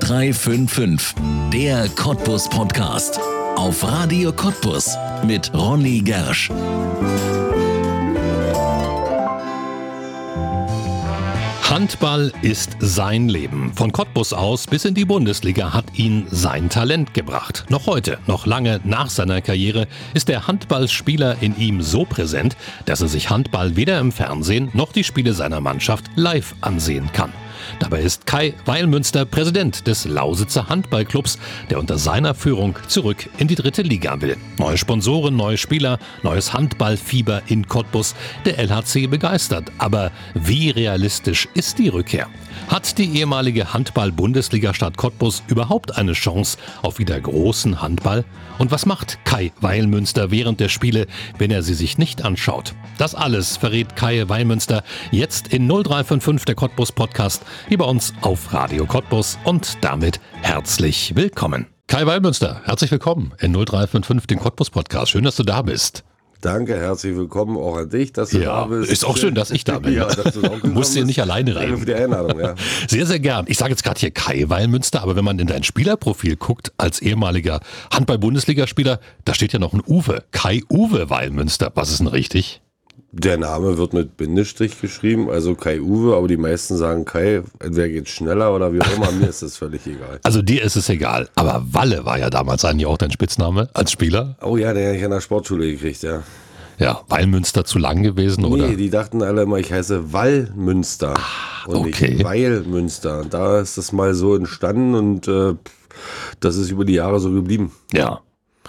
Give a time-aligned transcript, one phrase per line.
[0.00, 1.14] 0355,
[1.52, 3.20] der Cottbus Podcast.
[3.56, 4.96] Auf Radio Cottbus
[5.26, 6.50] mit Ronny Gersch.
[11.68, 13.72] Handball ist sein Leben.
[13.74, 17.66] Von Cottbus aus bis in die Bundesliga hat ihn sein Talent gebracht.
[17.68, 22.56] Noch heute, noch lange nach seiner Karriere, ist der Handballspieler in ihm so präsent,
[22.86, 27.32] dass er sich Handball weder im Fernsehen noch die Spiele seiner Mannschaft live ansehen kann.
[27.78, 31.38] Dabei ist Kai Weilmünster Präsident des Lausitzer Handballclubs,
[31.70, 34.36] der unter seiner Führung zurück in die dritte Liga will.
[34.58, 38.14] Neue Sponsoren, neue Spieler, neues Handballfieber in Cottbus.
[38.44, 39.70] Der LHC begeistert.
[39.78, 42.28] Aber wie realistisch ist die Rückkehr?
[42.68, 48.24] Hat die ehemalige Handball-Bundesliga-Stadt Cottbus überhaupt eine Chance auf wieder großen Handball?
[48.58, 51.06] Und was macht Kai Weilmünster während der Spiele,
[51.38, 52.74] wenn er sie sich nicht anschaut?
[52.98, 58.52] Das alles verrät Kai Weilmünster jetzt in 0355 der Cottbus Podcast hier bei uns auf
[58.52, 61.66] Radio Cottbus und damit herzlich willkommen.
[61.86, 65.10] Kai Weilmünster, herzlich willkommen in 0355 den Cottbus Podcast.
[65.10, 66.04] Schön, dass du da bist.
[66.40, 68.90] Danke, herzlich willkommen auch an dich, dass du ja, da bist.
[68.90, 69.92] Ist auch schön, dass ich da bin.
[69.94, 71.72] ja, dass du auch Musst dir nicht alleine reden.
[71.72, 72.54] Danke für die Einladung, ja.
[72.88, 73.44] Sehr, sehr gern.
[73.48, 77.02] Ich sage jetzt gerade hier Kai Weilmünster, aber wenn man in dein Spielerprofil guckt, als
[77.02, 77.60] ehemaliger
[77.92, 80.24] Handball-Bundesligaspieler, da steht ja noch ein Uwe.
[80.30, 81.72] Kai Uwe Weilmünster.
[81.74, 82.62] Was ist denn richtig?
[83.12, 87.88] Der Name wird mit Bindestrich geschrieben, also Kai Uwe, aber die meisten sagen Kai, entweder
[87.88, 90.20] geht schneller oder wie auch immer, mir ist das völlig egal.
[90.30, 93.90] Also dir ist es egal, aber Walle war ja damals eigentlich auch dein Spitzname als
[93.90, 94.36] Spieler.
[94.42, 96.22] Oh ja, den habe ich an der Sportschule gekriegt, ja.
[96.78, 98.68] Ja, Weilmünster zu lang gewesen, oder?
[98.68, 102.12] Nee, die dachten alle immer, ich heiße Wallmünster ah, und okay.
[102.12, 103.24] nicht Weilmünster.
[103.28, 105.54] Da ist das mal so entstanden und äh,
[106.38, 107.72] das ist über die Jahre so geblieben.
[107.92, 108.20] Ja.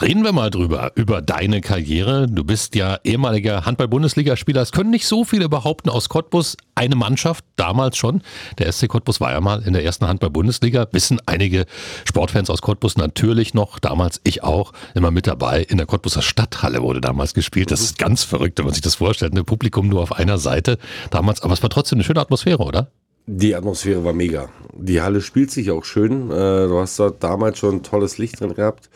[0.02, 2.26] Reden wir mal drüber, über deine Karriere.
[2.28, 4.60] Du bist ja ehemaliger Handball-Bundesligaspieler.
[4.60, 6.58] Es können nicht so viele behaupten aus Cottbus.
[6.74, 8.24] Eine Mannschaft, damals schon.
[8.58, 10.88] Der SC Cottbus war ja mal in der ersten Handball-Bundesliga.
[10.92, 11.68] Wissen einige
[12.06, 13.78] Sportfans aus Cottbus natürlich noch.
[13.78, 15.62] Damals ich auch immer mit dabei.
[15.62, 17.70] In der Cottbuser Stadthalle wurde damals gespielt.
[17.70, 19.38] Das ist ganz verrückt, wenn man sich das vorstellt.
[19.38, 20.80] Ein Publikum nur auf einer Seite
[21.12, 21.44] damals.
[21.44, 22.90] Aber es war trotzdem eine schöne Atmosphäre, oder?
[23.28, 24.50] Die Atmosphäre war mega.
[24.74, 26.32] Die Halle spielt sich auch schön.
[26.32, 28.90] Äh, du hast dort damals schon tolles Licht drin gehabt.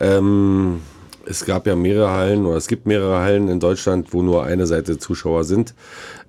[0.00, 0.80] Ähm,
[1.26, 4.66] es gab ja mehrere Hallen oder es gibt mehrere Hallen in Deutschland, wo nur eine
[4.66, 5.74] Seite Zuschauer sind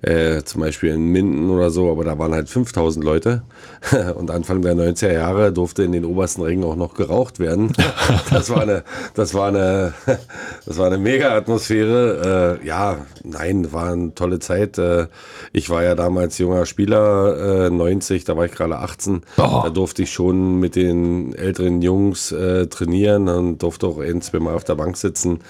[0.02, 3.42] äh, zum Beispiel in Minden oder so, aber da waren halt 5000 Leute.
[4.16, 7.72] Und Anfang der 90er Jahre durfte in den obersten Ringen auch noch geraucht werden.
[8.30, 8.82] Das war eine,
[9.14, 9.92] das war eine,
[10.66, 12.58] das war eine mega Atmosphäre.
[12.62, 14.78] Äh, ja, nein, war eine tolle Zeit.
[14.78, 15.06] Äh,
[15.52, 19.22] ich war ja damals junger Spieler, äh, 90, da war ich gerade 18.
[19.36, 19.60] Oh.
[19.64, 24.40] Da durfte ich schon mit den älteren Jungs äh, trainieren und durfte auch ein, zwei
[24.40, 25.40] Mal auf der Bank sitzen.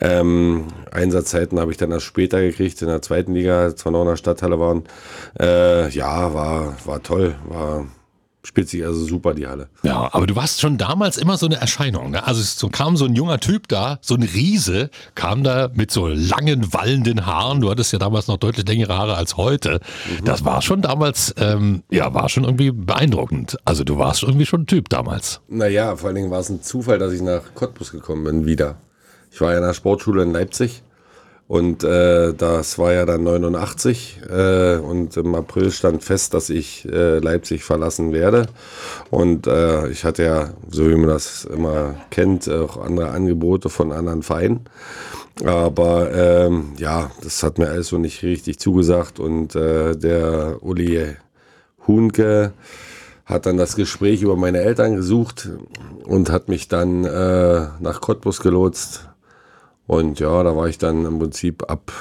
[0.00, 4.84] Ähm, Einsatzzeiten habe ich dann erst später gekriegt, in der zweiten Liga, Hanauer Stadthalle waren.
[5.38, 7.86] Äh, ja, war, war toll, war
[8.44, 9.68] spielt sich also super die Halle.
[9.82, 12.10] Ja, aber du warst schon damals immer so eine Erscheinung.
[12.10, 12.26] Ne?
[12.26, 16.08] Also es kam so ein junger Typ da, so ein Riese, kam da mit so
[16.08, 17.60] langen, wallenden Haaren.
[17.60, 19.80] Du hattest ja damals noch deutlich längere Haare als heute.
[20.20, 20.24] Mhm.
[20.24, 23.58] Das war schon damals, ähm, ja, war schon irgendwie beeindruckend.
[23.64, 25.40] Also du warst irgendwie schon ein Typ damals.
[25.48, 28.76] Naja, vor allen Dingen war es ein Zufall, dass ich nach Cottbus gekommen bin wieder.
[29.30, 30.82] Ich war ja in der Sportschule in Leipzig
[31.52, 36.88] und äh, das war ja dann 89 äh, und im April stand fest, dass ich
[36.90, 38.46] äh, Leipzig verlassen werde.
[39.10, 43.92] Und äh, ich hatte ja, so wie man das immer kennt, auch andere Angebote von
[43.92, 44.60] anderen Vereinen.
[45.44, 49.20] Aber ähm, ja, das hat mir alles so nicht richtig zugesagt.
[49.20, 51.16] Und äh, der Uli
[51.86, 52.54] Hunke
[53.26, 55.50] hat dann das Gespräch über meine Eltern gesucht
[56.06, 59.11] und hat mich dann äh, nach Cottbus gelotst
[59.86, 61.92] und ja, da war ich dann im Prinzip ab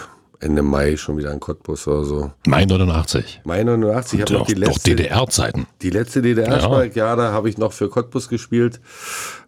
[0.41, 2.31] Ende Mai schon wieder in Cottbus oder so.
[2.47, 3.41] Mai 89.
[3.43, 4.19] Mai 89.
[4.19, 5.67] Ich habe noch die letzte DDR-Zeiten.
[5.83, 7.07] Die letzte DDR-Spalk, ja.
[7.07, 8.81] ja, da habe ich noch für Cottbus gespielt.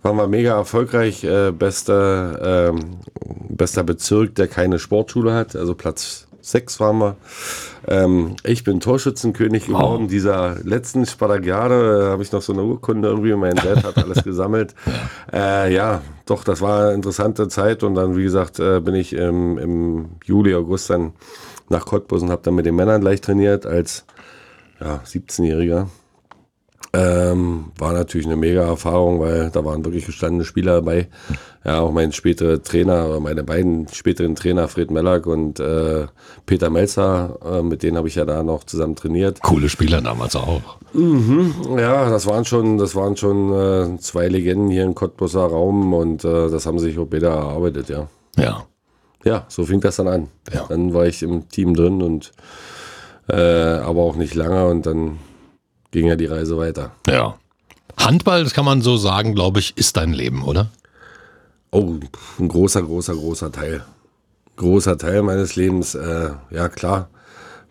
[0.03, 1.23] Waren wir mega erfolgreich.
[1.23, 2.79] Äh, bester, äh,
[3.49, 5.55] bester Bezirk, der keine Sportschule hat.
[5.55, 7.15] Also Platz sechs waren wir.
[7.87, 10.03] Ähm, ich bin Torschützenkönig geworden.
[10.03, 10.09] Wow.
[10.09, 13.33] Dieser letzten Spartagiade äh, habe ich noch so eine Urkunde irgendwie.
[13.33, 14.75] Mein Dad hat alles gesammelt.
[15.31, 17.83] Äh, ja, doch, das war eine interessante Zeit.
[17.83, 21.13] Und dann, wie gesagt, äh, bin ich im, im, Juli, August dann
[21.69, 24.05] nach Cottbus und habe dann mit den Männern gleich trainiert als
[24.79, 25.87] ja, 17-Jähriger.
[26.95, 31.07] Ähm, war natürlich eine mega Erfahrung, weil da waren wirklich gestandene Spieler dabei.
[31.65, 36.05] Ja, auch mein späterer Trainer, meine beiden späteren Trainer, Fred Mellack und äh,
[36.45, 39.41] Peter Melzer, äh, mit denen habe ich ja da noch zusammen trainiert.
[39.41, 40.61] Coole Spieler damals auch.
[40.93, 45.95] Mhm, ja, das waren schon, das waren schon äh, zwei Legenden hier im Cottbuser Raum
[45.95, 48.07] und äh, das haben sich auch beide erarbeitet, ja.
[48.37, 48.65] Ja.
[49.23, 50.27] Ja, so fing das dann an.
[50.53, 50.65] Ja.
[50.69, 52.33] Dann war ich im Team drin und
[53.29, 55.17] äh, aber auch nicht lange und dann
[55.93, 56.91] ging ja die Reise weiter.
[57.07, 57.37] Ja.
[57.97, 60.69] Handball, das kann man so sagen, glaube ich, ist dein Leben, oder?
[61.71, 61.95] Oh,
[62.39, 63.85] ein großer, großer, großer Teil.
[64.57, 65.95] Großer Teil meines Lebens.
[65.95, 67.09] Äh, ja, klar.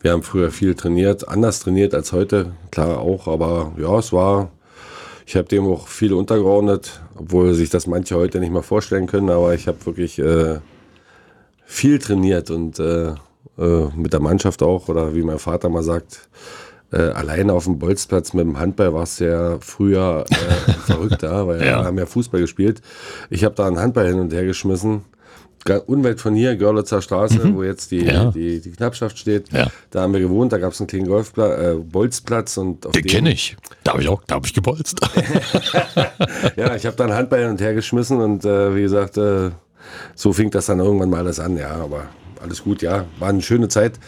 [0.01, 4.51] Wir haben früher viel trainiert, anders trainiert als heute, klar auch, aber ja, es war,
[5.27, 9.31] ich habe dem auch viel untergeordnet, obwohl sich das manche heute nicht mal vorstellen können,
[9.31, 10.59] aber ich habe wirklich äh,
[11.65, 13.15] viel trainiert und äh,
[13.59, 16.29] äh, mit der Mannschaft auch, oder wie mein Vater mal sagt,
[16.93, 21.47] äh, alleine auf dem Bolzplatz mit dem Handball war es ja früher äh, verrückt da,
[21.47, 21.81] weil ja.
[21.81, 22.83] wir haben ja Fußball gespielt.
[23.31, 25.03] Ich habe da einen Handball hin und her geschmissen.
[25.87, 27.55] Unweit von hier, Görlitzer Straße, mhm.
[27.55, 28.33] wo jetzt die, ja.
[28.33, 29.53] die, die, Knappschaft steht.
[29.53, 29.69] Ja.
[29.91, 32.57] Da haben wir gewohnt, da gab es einen kleinen Golfplatz, äh, Bolzplatz.
[32.57, 33.57] Und Den kenne ich.
[33.85, 35.01] Da habe ich auch, da habe ich gebolzt.
[36.57, 39.51] ja, ich habe da einen Handball hin und her geschmissen und äh, wie gesagt, äh,
[40.17, 42.09] so fing das dann irgendwann mal alles an, ja, aber
[42.43, 43.07] alles gut, ja.
[43.19, 43.99] War eine schöne Zeit,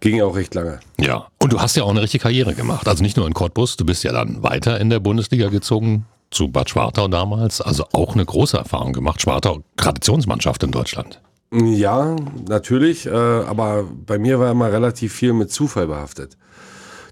[0.00, 0.80] ging ja auch recht lange.
[1.00, 2.86] Ja, und du hast ja auch eine richtige Karriere gemacht.
[2.88, 6.48] Also nicht nur in Cottbus, du bist ja dann weiter in der Bundesliga gezogen, zu
[6.48, 7.60] Bad Schwartau damals.
[7.60, 9.22] Also auch eine große Erfahrung gemacht.
[9.22, 11.20] Schwartau, Traditionsmannschaft in Deutschland.
[11.52, 12.16] Ja,
[12.48, 16.36] natürlich, äh, aber bei mir war immer relativ viel mit Zufall behaftet.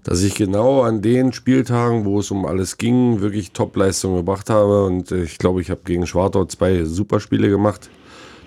[0.03, 4.83] Dass ich genau an den Spieltagen, wo es um alles ging, wirklich Topleistungen gebracht habe.
[4.83, 7.89] Und ich glaube, ich habe gegen Schwartau zwei Superspiele gemacht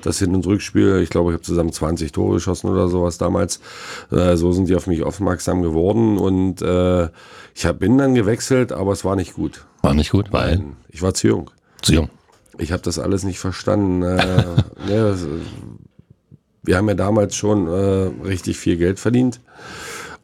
[0.07, 1.01] das Hin- und Rückspiel.
[1.03, 3.61] Ich glaube, ich habe zusammen 20 Tore geschossen oder sowas damals.
[4.11, 7.09] Äh, so sind die auf mich aufmerksam geworden und äh,
[7.55, 9.65] ich hab, bin dann gewechselt, aber es war nicht gut.
[9.83, 10.63] War nicht gut, weil?
[10.89, 11.51] Ich war zu jung.
[11.83, 12.11] Zu jung.
[12.59, 14.03] Ich habe das alles nicht verstanden.
[14.03, 14.17] Äh,
[14.87, 15.17] ne,
[16.63, 19.41] wir haben ja damals schon äh, richtig viel Geld verdient.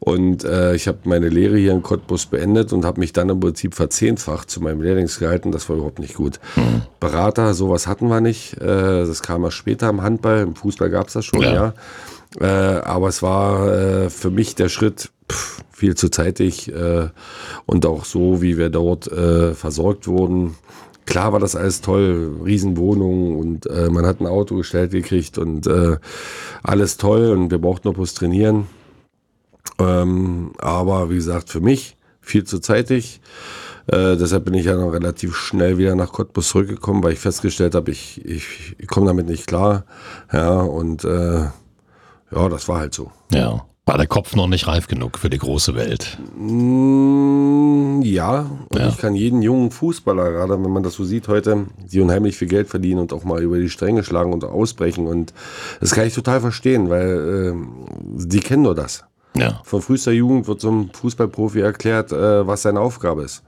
[0.05, 3.39] Und äh, ich habe meine Lehre hier in Cottbus beendet und habe mich dann im
[3.39, 6.41] Prinzip verzehnfacht zu meinem Lehrlingsgehalt und das war überhaupt nicht gut.
[6.57, 6.81] Mhm.
[6.99, 8.55] Berater, sowas hatten wir nicht.
[8.55, 11.53] Äh, das kam erst später im Handball, im Fußball gab es das schon, ja.
[11.53, 11.73] ja.
[12.41, 17.07] Äh, aber es war äh, für mich der Schritt pff, viel zu zeitig äh,
[17.65, 20.55] und auch so, wie wir dort äh, versorgt wurden.
[21.05, 25.65] Klar war das alles toll, Riesenwohnung und äh, man hat ein Auto gestellt gekriegt und
[25.65, 25.95] äh,
[26.61, 28.67] alles toll und wir brauchten nur bloß trainieren.
[29.79, 33.21] Ähm, aber wie gesagt, für mich viel zu zeitig.
[33.87, 37.75] Äh, deshalb bin ich ja dann relativ schnell wieder nach Cottbus zurückgekommen, weil ich festgestellt
[37.75, 39.83] habe, ich, ich, ich komme damit nicht klar.
[40.31, 41.41] Ja, und äh,
[42.31, 43.11] ja, das war halt so.
[43.31, 43.65] Ja.
[43.85, 46.17] War der Kopf noch nicht reif genug für die große Welt?
[46.37, 48.87] Mm, ja, und ja.
[48.87, 52.47] ich kann jeden jungen Fußballer, gerade wenn man das so sieht heute, die unheimlich viel
[52.47, 55.05] Geld verdienen und auch mal über die Stränge schlagen und ausbrechen.
[55.05, 55.33] Und
[55.81, 59.03] das kann ich total verstehen, weil äh, die kennen nur das.
[59.35, 59.61] Ja.
[59.63, 63.43] Von frühester Jugend wird so ein Fußballprofi erklärt, äh, was seine Aufgabe ist.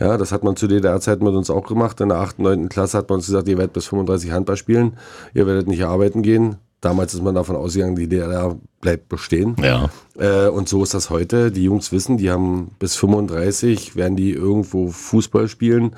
[0.00, 2.00] Ja, das hat man zu DDR-Zeiten mit uns auch gemacht.
[2.00, 2.68] In der 8., 9.
[2.68, 4.96] Klasse hat man uns gesagt, ihr werdet bis 35 Handball spielen,
[5.34, 6.56] ihr werdet nicht arbeiten gehen.
[6.80, 9.56] Damals ist man davon ausgegangen, die DDR bleibt bestehen.
[9.60, 9.90] Ja.
[10.16, 11.50] Äh, und so ist das heute.
[11.50, 15.96] Die Jungs wissen, die haben bis 35, werden die irgendwo Fußball spielen.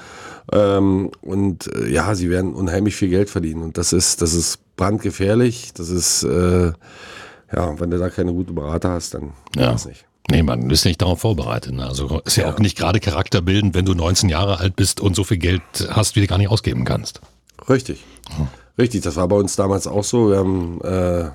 [0.51, 3.63] Ähm, und äh, ja, sie werden unheimlich viel Geld verdienen.
[3.63, 5.75] Und das ist, das ist brandgefährlich.
[5.75, 6.73] Das ist, äh,
[7.53, 9.73] ja, wenn du da keine gute Berater hast, dann ja.
[9.73, 10.07] es nicht.
[10.31, 11.73] Nee, man ist nicht darauf vorbereitet.
[11.73, 11.85] Ne?
[11.85, 15.17] Also ist ja, ja, auch nicht gerade charakterbildend, wenn du 19 Jahre alt bist und
[15.17, 17.21] so viel Geld hast, wie du gar nicht ausgeben kannst.
[17.69, 18.05] Richtig.
[18.37, 18.47] Hm.
[18.79, 20.31] Richtig, das war bei uns damals auch so.
[20.31, 21.31] Wir haben äh,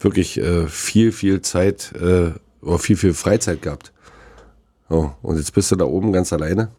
[0.00, 2.32] wirklich äh, viel, viel Zeit äh,
[2.62, 3.92] oder viel, viel Freizeit gehabt.
[4.88, 6.70] Oh, und jetzt bist du da oben ganz alleine.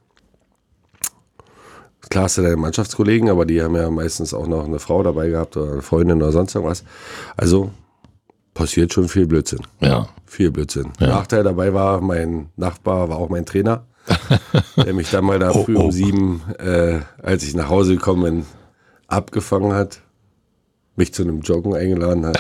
[2.10, 5.30] Klar hast du deine Mannschaftskollegen, aber die haben ja meistens auch noch eine Frau dabei
[5.30, 6.84] gehabt oder eine Freundin oder sonst irgendwas.
[7.38, 7.72] Also
[8.54, 9.62] passiert schon viel Blödsinn.
[9.80, 10.10] Ja.
[10.26, 10.92] Viel Blödsinn.
[11.00, 11.08] Ja.
[11.08, 13.86] Nachteil dabei war, mein Nachbar war auch mein Trainer,
[14.78, 15.86] der mich dann mal da oh, früh oh.
[15.86, 18.46] um sieben, äh, als ich nach Hause gekommen bin,
[19.08, 20.02] abgefangen hat,
[20.96, 22.40] mich zu einem Joggen eingeladen hat.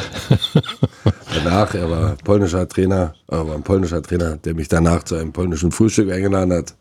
[1.34, 5.72] danach, er war polnischer Trainer, aber ein polnischer Trainer, der mich danach zu einem polnischen
[5.72, 6.75] Frühstück eingeladen hat.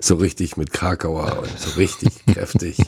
[0.00, 2.78] So richtig mit Krakauer und so richtig kräftig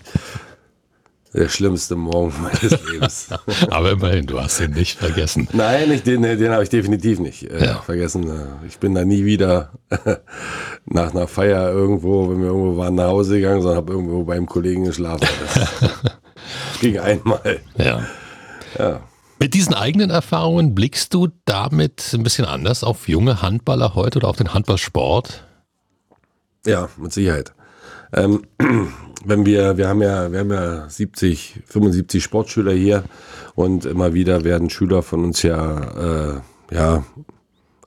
[1.35, 3.29] der schlimmste Morgen meines Lebens.
[3.71, 5.49] Aber immerhin, du hast ihn nicht vergessen.
[5.53, 7.79] Nein, ich, den, den habe ich definitiv nicht äh, ja.
[7.81, 8.29] vergessen.
[8.31, 9.73] Äh, ich bin da nie wieder
[10.87, 14.47] nach einer Feier irgendwo, wenn wir irgendwo waren, nach Hause gegangen, sondern habe irgendwo beim
[14.47, 15.26] Kollegen geschlafen.
[15.55, 17.61] Das ging einmal.
[17.76, 18.07] Ja.
[18.79, 19.00] ja.
[19.41, 24.29] Mit diesen eigenen Erfahrungen blickst du damit ein bisschen anders auf junge Handballer heute oder
[24.29, 25.45] auf den Handballsport?
[26.64, 27.53] Ja, mit Sicherheit.
[28.14, 28.42] Ähm,
[29.25, 33.04] wenn wir, wir haben ja, wir haben ja 70, 75 Sportschüler hier
[33.54, 36.40] und immer wieder werden Schüler von uns ja,
[36.71, 37.04] äh, ja,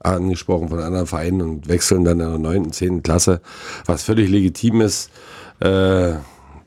[0.00, 3.02] angesprochen von anderen Vereinen und wechseln dann in der 9., 10.
[3.02, 3.40] Klasse,
[3.86, 5.10] was völlig legitim ist.
[5.60, 6.14] Äh,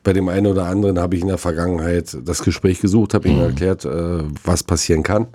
[0.03, 3.37] bei dem einen oder anderen habe ich in der Vergangenheit das Gespräch gesucht, habe ihnen
[3.37, 3.49] mhm.
[3.49, 5.27] erklärt, äh, was passieren kann,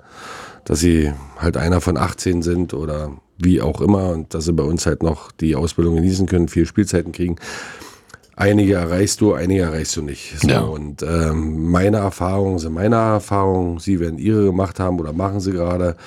[0.65, 4.63] dass sie halt einer von 18 sind oder wie auch immer und dass sie bei
[4.63, 7.37] uns halt noch die Ausbildung genießen können, viel Spielzeiten kriegen.
[8.37, 10.39] Einige erreichst du, einige erreichst du nicht.
[10.39, 10.61] So, Ja.
[10.61, 13.79] Und ähm, meine Erfahrungen sind meine Erfahrungen.
[13.79, 15.97] Sie werden ihre gemacht haben oder machen sie gerade.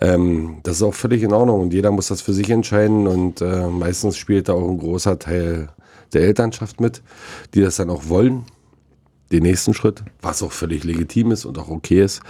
[0.00, 3.40] Ähm, das ist auch völlig in Ordnung und jeder muss das für sich entscheiden und
[3.40, 5.68] äh, meistens spielt da auch ein großer Teil
[6.12, 7.02] der Elternschaft mit,
[7.54, 8.44] die das dann auch wollen.
[9.30, 12.20] Den nächsten Schritt, was auch völlig legitim ist und auch okay ist.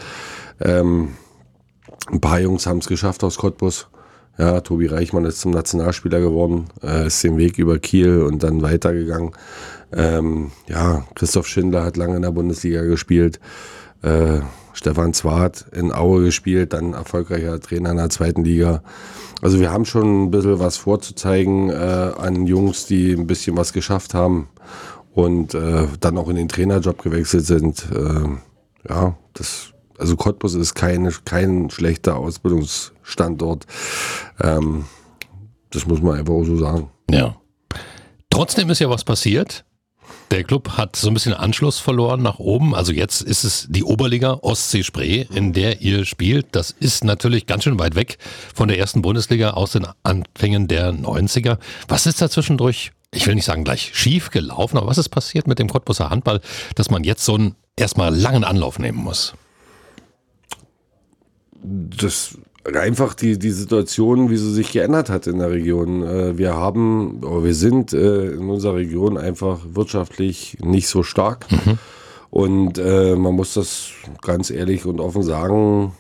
[0.61, 1.11] Ähm,
[2.11, 3.89] ein paar Jungs haben es geschafft aus Cottbus.
[4.37, 8.63] Ja, Tobi Reichmann ist zum Nationalspieler geworden, äh, ist den Weg über Kiel und dann
[8.63, 9.31] weitergegangen.
[9.93, 13.39] Ähm, ja, Christoph Schindler hat lange in der Bundesliga gespielt.
[14.03, 14.41] Äh,
[14.73, 18.83] Stefan Zwart in Aue gespielt, dann erfolgreicher Trainer in der zweiten Liga.
[19.41, 23.73] Also wir haben schon ein bisschen was vorzuzeigen äh, an Jungs, die ein bisschen was
[23.73, 24.49] geschafft haben
[25.13, 27.87] und äh, dann auch in den Trainerjob gewechselt sind.
[27.93, 33.67] Äh, ja, das, also Cottbus ist keine, kein schlechter Ausbildungsstandort.
[34.41, 34.87] Ähm,
[35.71, 36.91] das muss man einfach auch so sagen.
[37.11, 37.37] Ja.
[38.31, 39.65] Trotzdem ist ja was passiert.
[40.31, 42.75] Der Club hat so ein bisschen Anschluss verloren nach oben.
[42.75, 46.47] Also jetzt ist es die Oberliga Ostsee Spree, in der ihr spielt.
[46.53, 48.19] Das ist natürlich ganz schön weit weg
[48.55, 51.59] von der ersten Bundesliga aus den Anfängen der 90er.
[51.89, 55.47] Was ist da zwischendurch, ich will nicht sagen gleich schief gelaufen, aber was ist passiert
[55.47, 56.41] mit dem Cottbuser Handball,
[56.75, 59.35] dass man jetzt so einen erstmal langen Anlauf nehmen muss?
[61.65, 62.37] Das
[62.75, 66.03] einfach die, die Situation, wie sie sich geändert hat in der Region.
[66.03, 71.47] Äh, Wir haben, wir sind äh, in unserer Region einfach wirtschaftlich nicht so stark.
[72.31, 73.91] Und äh, man muss das
[74.23, 75.93] ganz ehrlich und offen sagen,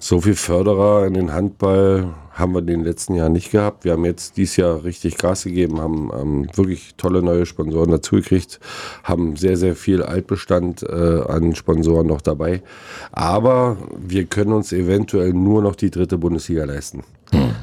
[0.00, 3.84] so viel Förderer in den Handball haben wir in den letzten Jahren nicht gehabt.
[3.84, 8.60] Wir haben jetzt dieses Jahr richtig Gas gegeben, haben, haben wirklich tolle neue Sponsoren dazugekriegt,
[9.04, 12.62] haben sehr, sehr viel Altbestand äh, an Sponsoren noch dabei.
[13.10, 17.02] Aber wir können uns eventuell nur noch die dritte Bundesliga leisten.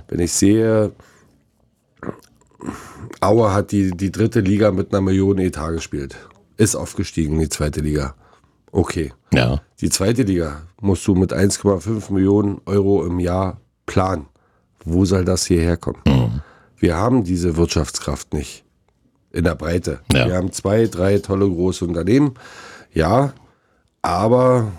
[0.08, 0.92] Wenn ich sehe,
[3.22, 6.16] Aue hat die, die dritte Liga mit einer Million Etat gespielt,
[6.58, 8.16] ist aufgestiegen in die zweite Liga.
[8.74, 9.14] Okay.
[9.32, 9.62] Ja.
[9.80, 14.26] Die zweite Liga musst du mit 1,5 Millionen Euro im Jahr planen.
[14.84, 16.02] Wo soll das hierher kommen?
[16.76, 18.66] Wir haben diese Wirtschaftskraft nicht
[19.32, 20.00] in der Breite.
[20.12, 20.28] Ja.
[20.28, 22.34] Wir haben zwei, drei tolle große Unternehmen,
[22.92, 23.34] ja,
[24.02, 24.72] aber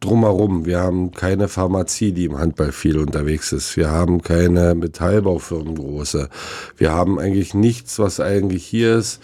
[0.00, 0.66] drumherum.
[0.66, 3.76] Wir haben keine Pharmazie, die im Handball viel unterwegs ist.
[3.76, 6.28] Wir haben keine Metallbaufirmen große.
[6.76, 9.20] Wir haben eigentlich nichts, was eigentlich hier ist.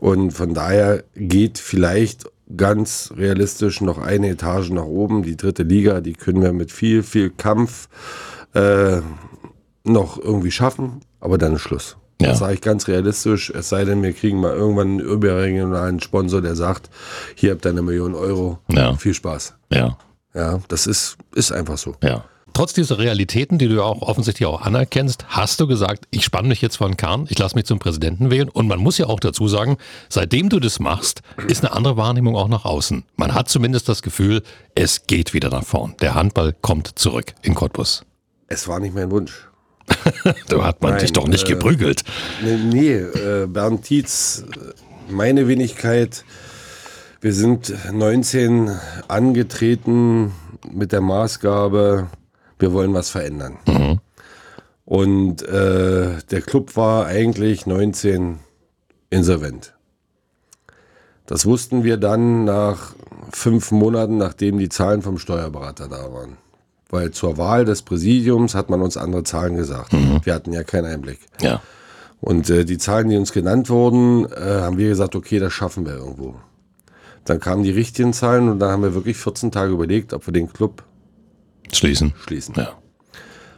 [0.00, 5.22] Und von daher geht vielleicht ganz realistisch noch eine Etage nach oben.
[5.22, 7.88] Die dritte Liga, die können wir mit viel, viel Kampf
[8.54, 9.00] äh,
[9.84, 11.00] noch irgendwie schaffen.
[11.20, 11.96] Aber dann ist Schluss.
[12.20, 12.28] Ja.
[12.28, 13.50] Das sage ich ganz realistisch.
[13.50, 16.90] Es sei denn, wir kriegen mal irgendwann einen überregionalen Sponsor, der sagt,
[17.34, 18.58] hier habt ihr eine Million Euro.
[18.70, 18.94] Ja.
[18.94, 19.54] Viel Spaß.
[19.72, 19.98] Ja.
[20.34, 21.94] Ja, das ist, ist einfach so.
[22.02, 22.24] Ja.
[22.52, 26.48] Trotz dieser Realitäten, die du ja auch offensichtlich auch anerkennst, hast du gesagt, ich spanne
[26.48, 28.48] mich jetzt von Kahn, ich lasse mich zum Präsidenten wählen.
[28.48, 29.78] Und man muss ja auch dazu sagen,
[30.08, 33.04] seitdem du das machst, ist eine andere Wahrnehmung auch nach außen.
[33.16, 34.42] Man hat zumindest das Gefühl,
[34.74, 35.94] es geht wieder nach vorn.
[36.00, 38.04] Der Handball kommt zurück in Cottbus.
[38.48, 39.48] Es war nicht mein Wunsch.
[40.48, 42.02] Da hat man Nein, dich doch nicht äh, geprügelt.
[42.42, 44.44] Nee, nee äh, Bernd Tietz,
[45.08, 46.24] meine Wenigkeit,
[47.20, 48.70] wir sind 19
[49.08, 50.32] angetreten
[50.70, 52.08] mit der Maßgabe,
[52.62, 53.58] wir wollen was verändern.
[54.84, 58.38] Und äh, der Club war eigentlich 19
[59.10, 59.74] insolvent.
[61.26, 62.94] Das wussten wir dann nach
[63.30, 66.36] fünf Monaten, nachdem die Zahlen vom Steuerberater da waren.
[66.90, 69.92] Weil zur Wahl des Präsidiums hat man uns andere Zahlen gesagt.
[70.24, 71.20] Wir hatten ja keinen Einblick.
[71.40, 71.62] Ja.
[72.20, 75.86] Und äh, die Zahlen, die uns genannt wurden, äh, haben wir gesagt, okay, das schaffen
[75.86, 76.36] wir irgendwo.
[77.24, 80.32] Dann kamen die richtigen Zahlen und dann haben wir wirklich 14 Tage überlegt, ob wir
[80.32, 80.84] den Club
[81.72, 82.14] Schließen.
[82.26, 82.54] schließen.
[82.56, 82.76] Ja.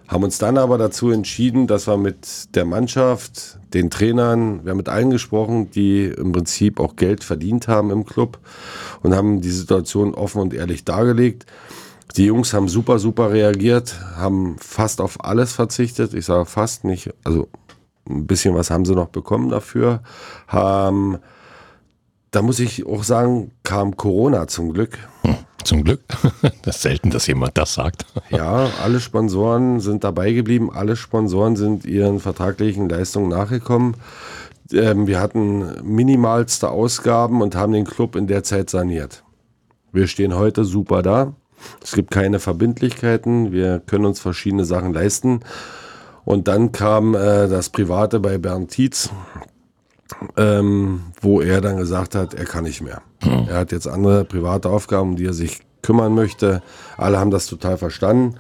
[0.07, 4.77] Haben uns dann aber dazu entschieden, dass wir mit der Mannschaft, den Trainern, wir haben
[4.77, 8.39] mit allen gesprochen, die im Prinzip auch Geld verdient haben im Club
[9.03, 11.47] und haben die Situation offen und ehrlich dargelegt.
[12.17, 16.13] Die Jungs haben super, super reagiert, haben fast auf alles verzichtet.
[16.13, 17.49] Ich sage fast nicht, also
[18.09, 20.03] ein bisschen was haben sie noch bekommen dafür.
[20.47, 21.19] Haben,
[22.35, 24.99] da muss ich auch sagen, kam Corona zum Glück.
[25.23, 26.01] Hm, Zum Glück.
[26.63, 28.07] Das ist selten, dass jemand das sagt.
[28.31, 33.97] Ja, alle Sponsoren sind dabei geblieben, alle Sponsoren sind ihren vertraglichen Leistungen nachgekommen.
[34.73, 39.23] Ähm, wir hatten minimalste Ausgaben und haben den Club in der Zeit saniert.
[39.93, 41.35] Wir stehen heute super da.
[41.83, 43.53] Es gibt keine Verbindlichkeiten.
[43.53, 45.41] Wir können uns verschiedene Sachen leisten.
[46.25, 49.11] Und dann kam äh, das Private bei Bernd Tietz,
[50.37, 53.03] ähm, wo er dann gesagt hat, er kann nicht mehr.
[53.49, 56.63] Er hat jetzt andere private Aufgaben, um die er sich kümmern möchte.
[56.97, 58.37] Alle haben das total verstanden.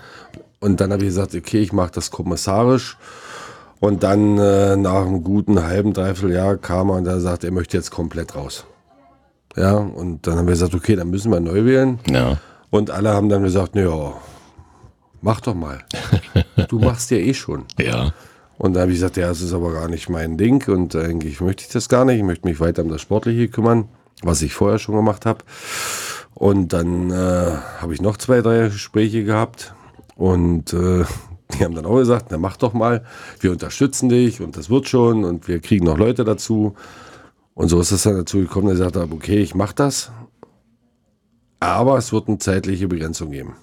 [0.60, 2.96] Und dann habe ich gesagt, okay, ich mache das kommissarisch.
[3.80, 7.50] Und dann äh, nach einem guten halben, dreiviertel Jahr kam er und er sagt, er
[7.50, 8.64] möchte jetzt komplett raus.
[9.56, 11.98] Ja, und dann haben wir gesagt, okay, dann müssen wir neu wählen.
[12.10, 12.38] Ja.
[12.70, 14.14] Und alle haben dann gesagt, naja,
[15.20, 15.84] mach doch mal.
[16.68, 17.64] Du machst ja eh schon.
[17.78, 18.12] Ja.
[18.56, 21.40] Und dann habe ich gesagt, ja, das ist aber gar nicht mein Ding und eigentlich
[21.40, 22.18] möchte ich das gar nicht.
[22.18, 23.88] Ich möchte mich weiter um das Sportliche kümmern,
[24.22, 25.44] was ich vorher schon gemacht habe.
[26.34, 27.14] Und dann äh,
[27.80, 29.74] habe ich noch zwei, drei Gespräche gehabt
[30.16, 31.04] und äh,
[31.52, 33.04] die haben dann auch gesagt, na mach doch mal,
[33.40, 36.74] wir unterstützen dich und das wird schon und wir kriegen noch Leute dazu.
[37.54, 40.10] Und so ist es dann dazu gekommen, dass ich gesagt habe, okay, ich mache das,
[41.60, 43.54] aber es wird eine zeitliche Begrenzung geben.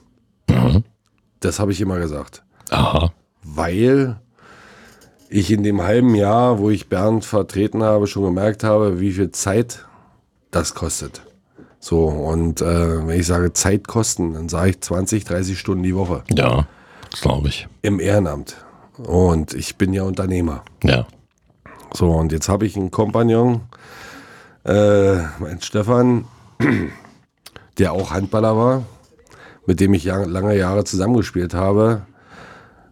[0.50, 0.84] Mhm.
[1.42, 3.12] Das habe ich immer gesagt, Aha.
[3.44, 4.22] weil
[5.32, 9.32] ich in dem halben Jahr, wo ich Bernd vertreten habe, schon gemerkt habe, wie viel
[9.32, 9.86] Zeit
[10.52, 11.22] das kostet.
[11.80, 15.96] So, und äh, wenn ich sage Zeit kosten, dann sage ich 20, 30 Stunden die
[15.96, 16.68] Woche Ja,
[17.22, 17.68] glaube ich.
[17.82, 18.58] im Ehrenamt.
[18.98, 20.64] Und ich bin ja Unternehmer.
[20.84, 21.08] Ja.
[21.94, 23.62] So, und jetzt habe ich einen Kompagnon,
[24.66, 26.26] äh, mein Stefan,
[27.80, 28.84] der auch Handballer war,
[29.66, 32.02] mit dem ich lange Jahre zusammengespielt habe.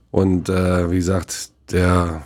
[0.10, 2.22] Und äh, wie gesagt, der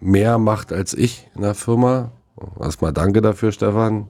[0.00, 2.12] mehr macht als ich in der Firma.
[2.60, 4.08] Erstmal danke dafür, Stefan.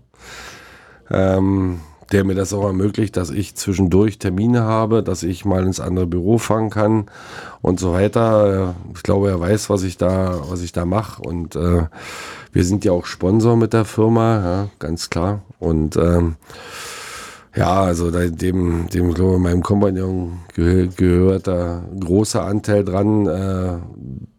[1.10, 1.80] Ähm,
[2.12, 6.06] der mir das auch ermöglicht, dass ich zwischendurch Termine habe, dass ich mal ins andere
[6.06, 7.06] Büro fahren kann
[7.62, 8.74] und so weiter.
[8.94, 11.22] Ich glaube, er weiß, was ich da, was ich da mache.
[11.22, 11.86] Und äh,
[12.52, 15.40] wir sind ja auch Sponsor mit der Firma, ja, ganz klar.
[15.58, 16.36] Und ähm,
[17.54, 23.78] ja, also dem, dem glaube ich, meinem Kompagnon gehö gehört da großer Anteil dran, äh,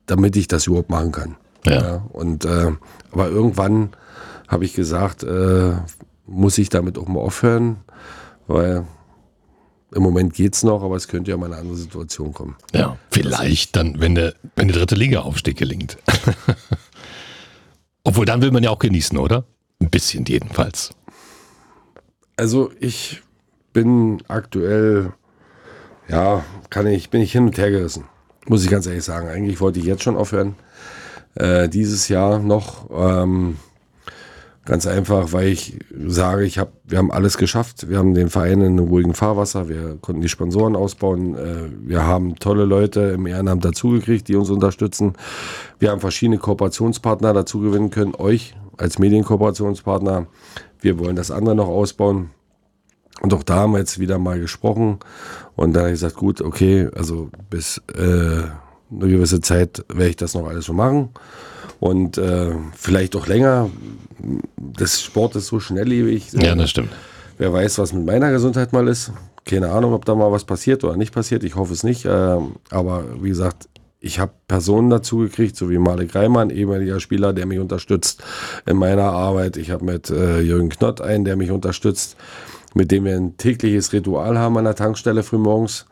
[0.06, 1.36] damit ich das überhaupt machen kann.
[1.66, 2.04] Ja.
[2.12, 2.74] und äh,
[3.12, 3.92] aber irgendwann
[4.50, 5.72] habe ich gesagt, äh,
[6.26, 7.78] muss ich damit auch mal aufhören,
[8.48, 8.86] weil
[9.94, 12.56] im Moment geht's noch, aber es könnte ja mal eine andere Situation kommen.
[12.74, 12.98] Ja.
[13.12, 15.98] Vielleicht dann, wenn der, wenn der dritte Liga-Aufstieg gelingt.
[18.04, 19.46] Obwohl, dann will man ja auch genießen, oder?
[19.80, 20.92] Ein bisschen jedenfalls.
[22.36, 23.22] Also ich
[23.72, 25.14] bin aktuell,
[26.10, 28.06] ja, kann ich, bin ich hin und her gerissen.
[28.48, 29.28] Muss ich ganz ehrlich sagen.
[29.28, 30.56] Eigentlich wollte ich jetzt schon aufhören.
[31.36, 32.90] Äh, dieses Jahr noch.
[32.92, 33.58] Ähm,
[34.66, 37.90] ganz einfach, weil ich sage, ich hab, wir haben alles geschafft.
[37.90, 39.70] Wir haben den Verein in einem ruhigen Fahrwasser.
[39.70, 41.36] Wir konnten die Sponsoren ausbauen.
[41.36, 45.14] Äh, wir haben tolle Leute im Ehrenamt dazugekriegt, die uns unterstützen.
[45.80, 48.16] Wir haben verschiedene Kooperationspartner dazu gewinnen können.
[48.16, 50.28] Euch als Medienkooperationspartner.
[50.82, 52.32] Wir wollen das andere noch ausbauen.
[53.24, 55.00] Und auch da haben wir jetzt wieder mal gesprochen.
[55.56, 58.52] Und da habe ich gesagt, gut, okay, also bis äh, eine
[58.92, 61.10] gewisse Zeit werde ich das noch alles so machen.
[61.80, 63.70] Und äh, vielleicht auch länger.
[64.58, 66.34] Das Sport ist so schnelllebig.
[66.34, 66.90] Ja, das stimmt.
[67.38, 69.14] Wer weiß, was mit meiner Gesundheit mal ist.
[69.46, 71.46] Keine Ahnung, ob da mal was passiert oder nicht passiert.
[71.46, 72.06] Ich hoffe es nicht.
[72.06, 73.70] Ähm, aber wie gesagt,
[74.02, 78.22] ich habe Personen dazu gekriegt, so wie Malik Reimann, ehemaliger Spieler, der mich unterstützt
[78.66, 79.56] in meiner Arbeit.
[79.56, 82.18] Ich habe mit äh, Jürgen Knott einen, der mich unterstützt,
[82.74, 85.86] mit dem wir ein tägliches Ritual haben an der Tankstelle frühmorgens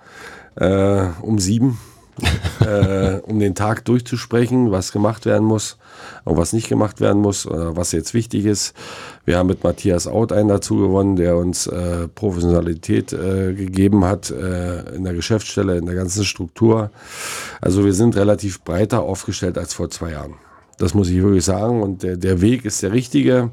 [0.56, 1.80] äh, um sieben,
[2.60, 5.78] äh, um den Tag durchzusprechen, was gemacht werden muss
[6.24, 8.74] und was nicht gemacht werden muss, oder was jetzt wichtig ist.
[9.26, 14.30] Wir haben mit Matthias Out einen dazu gewonnen, der uns äh, Professionalität äh, gegeben hat
[14.30, 16.91] äh, in der Geschäftsstelle, in der ganzen Struktur.
[17.62, 20.36] Also wir sind relativ breiter aufgestellt als vor zwei Jahren.
[20.78, 21.82] Das muss ich wirklich sagen.
[21.82, 23.52] Und der, der Weg ist der richtige.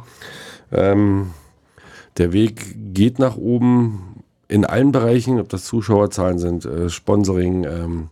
[0.72, 1.30] Ähm,
[2.18, 8.08] der Weg geht nach oben in allen Bereichen, ob das Zuschauerzahlen sind, äh, Sponsoring ähm,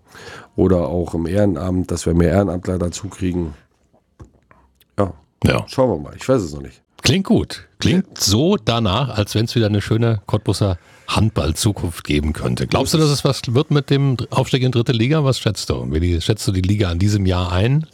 [0.54, 3.54] oder auch im Ehrenamt, dass wir mehr Ehrenamtler dazu kriegen.
[4.98, 5.12] Ja,
[5.44, 5.64] Ja.
[5.68, 6.14] schauen wir mal.
[6.16, 6.82] Ich weiß es noch nicht.
[7.02, 7.66] Klingt gut.
[7.78, 12.66] Klingt so danach, als wenn es wieder eine schöne Cottbusser Handball-Zukunft geben könnte.
[12.66, 15.22] Glaubst du, dass es was wird mit dem Aufstieg in dritte Liga?
[15.24, 15.86] Was schätzt du?
[15.90, 17.86] Wie schätzt du die Liga an diesem Jahr ein?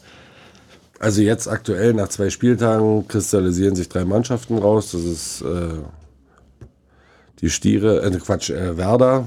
[0.99, 4.93] Also jetzt aktuell nach zwei Spieltagen kristallisieren sich drei Mannschaften raus.
[4.93, 5.83] Das ist äh,
[7.43, 9.27] die Stiere, äh, Quatsch, äh, Werder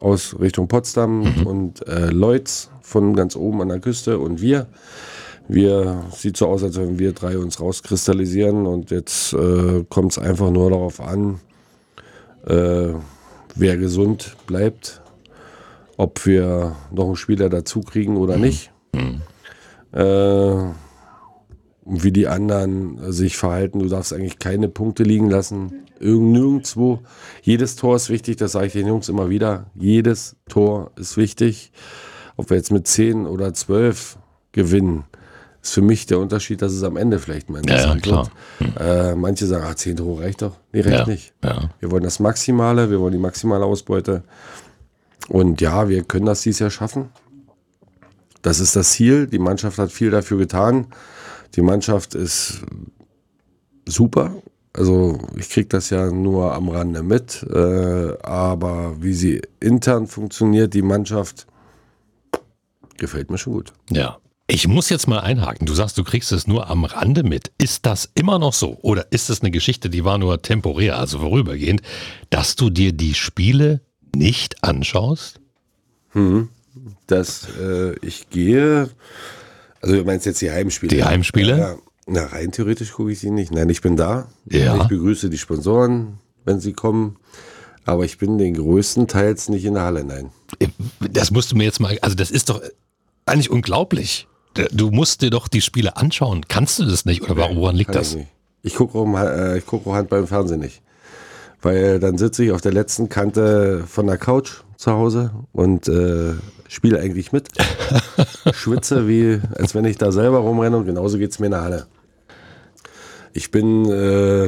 [0.00, 4.68] aus Richtung Potsdam und äh, Leutz von ganz oben an der Küste und wir.
[5.48, 10.18] Wir sieht so aus, als wenn wir drei uns rauskristallisieren und jetzt äh, kommt es
[10.18, 11.40] einfach nur darauf an,
[12.46, 12.92] äh,
[13.54, 15.00] wer gesund bleibt,
[15.96, 18.70] ob wir noch einen Spieler dazu kriegen oder nicht.
[19.92, 20.74] Äh, und
[21.90, 23.78] wie die anderen sich verhalten.
[23.78, 25.84] Du darfst eigentlich keine Punkte liegen lassen.
[26.00, 27.00] Irgend nirgendwo.
[27.42, 29.66] Jedes Tor ist wichtig, das sage ich den Jungs immer wieder.
[29.74, 31.72] Jedes Tor ist wichtig.
[32.36, 34.18] Ob wir jetzt mit 10 oder 12
[34.52, 35.04] gewinnen,
[35.60, 38.30] ist für mich der Unterschied, dass es am Ende vielleicht mal Ja, ja, interessant klar.
[38.60, 38.80] wird.
[38.80, 40.56] Äh, manche sagen, ah, 10 Tore reicht doch.
[40.72, 41.32] Nee, reicht Ja, nicht.
[41.42, 41.70] ja.
[41.80, 44.22] Wir wollen das Maximale, wir wollen die maximale Ausbeute.
[45.28, 47.08] Und ja, wir können das dieses Jahr schaffen.
[48.42, 49.26] das ist das Ziel.
[49.26, 50.86] Die Mannschaft hat viel dafür getan.
[51.54, 52.62] Die Mannschaft ist
[53.86, 54.32] super.
[54.72, 57.42] Also ich kriege das ja nur am Rande mit.
[57.42, 61.46] Äh, aber wie sie intern funktioniert, die Mannschaft,
[62.96, 63.72] gefällt mir schon gut.
[63.90, 64.18] Ja.
[64.50, 65.66] Ich muss jetzt mal einhaken.
[65.66, 67.52] Du sagst, du kriegst es nur am Rande mit.
[67.58, 68.78] Ist das immer noch so?
[68.80, 71.82] Oder ist es eine Geschichte, die war nur temporär, also vorübergehend,
[72.30, 73.82] dass du dir die Spiele
[74.16, 75.40] nicht anschaust?
[76.12, 76.48] Hm.
[77.06, 78.88] Dass äh, ich gehe,
[79.80, 80.94] also du meinst jetzt die Heimspiele?
[80.94, 81.58] Die Heimspiele?
[81.58, 83.52] Ja, na, rein theoretisch gucke ich sie nicht.
[83.52, 84.28] Nein, ich bin da.
[84.46, 84.76] Ja.
[84.76, 87.16] Ich begrüße die Sponsoren, wenn sie kommen.
[87.84, 90.30] Aber ich bin den größten Teils nicht in der Halle, nein.
[91.00, 92.60] Das musst du mir jetzt mal, also das ist doch
[93.24, 94.26] eigentlich unglaublich.
[94.72, 96.46] Du musst dir doch die Spiele anschauen.
[96.48, 97.22] Kannst du das nicht?
[97.22, 98.10] Oder woran liegt Kann das?
[98.10, 98.28] Ich, nicht.
[98.62, 100.82] ich gucke auch, äh, ich guck auch Handball im Fernsehen nicht.
[101.60, 106.34] Weil dann sitze ich auf der letzten Kante von der Couch zu Hause und äh,
[106.68, 107.48] spiele eigentlich mit.
[108.52, 111.62] Schwitze, wie als wenn ich da selber rumrenne und genauso geht es mir in der
[111.62, 111.86] Halle.
[113.32, 114.46] Ich bin, äh,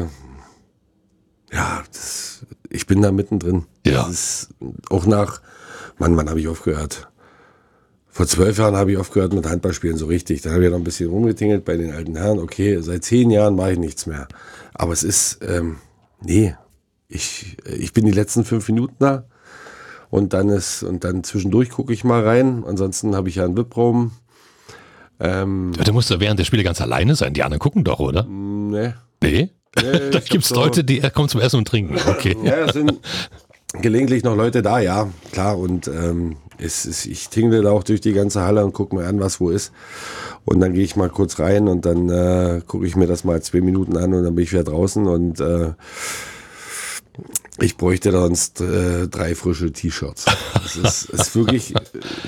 [1.52, 3.64] ja, das, ich bin da mittendrin.
[3.86, 4.08] Ja.
[4.88, 5.40] Auch nach,
[5.98, 7.08] Mann, wann habe ich aufgehört?
[8.08, 10.42] Vor zwölf Jahren habe ich aufgehört mit Handballspielen so richtig.
[10.42, 12.40] Dann habe ich noch ein bisschen rumgetingelt bei den alten Herren.
[12.40, 14.26] Okay, seit zehn Jahren mache ich nichts mehr.
[14.74, 15.76] Aber es ist, ähm,
[16.20, 16.54] nee,
[17.08, 19.24] ich, ich bin die letzten fünf Minuten da
[20.10, 22.64] und dann ist, und dann zwischendurch gucke ich mal rein.
[22.66, 24.12] Ansonsten habe ich ja einen VIP-Raum.
[25.20, 27.34] Ähm, Ja, Du musst ja während der Spiele ganz alleine sein.
[27.34, 28.24] Die anderen gucken doch, oder?
[28.24, 28.94] ne.
[29.22, 29.50] Nee?
[29.76, 31.96] Nee, da gibt es Leute, die kommen zum Essen und Trinken.
[32.08, 32.36] Okay.
[32.42, 32.92] Ja, es sind
[33.80, 35.58] gelegentlich noch Leute da, ja, klar.
[35.58, 39.06] Und ähm, es ist, ich tingle da auch durch die ganze Halle und gucke mir
[39.06, 39.72] an, was wo ist.
[40.44, 43.40] Und dann gehe ich mal kurz rein und dann äh, gucke ich mir das mal
[43.42, 45.72] zwei Minuten an und dann bin ich wieder draußen und äh,
[47.62, 50.26] ich bräuchte sonst äh, drei frische T-Shirts.
[50.54, 51.80] Das ist, ist wirklich äh,